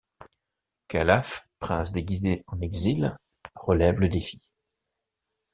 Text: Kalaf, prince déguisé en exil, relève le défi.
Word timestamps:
Kalaf, 0.87 1.47
prince 1.59 1.91
déguisé 1.91 2.43
en 2.47 2.59
exil, 2.59 3.15
relève 3.53 3.99
le 3.99 4.09
défi. 4.09 4.41